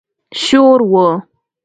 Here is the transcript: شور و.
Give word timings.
شور 0.43 0.79
و. 0.93 0.95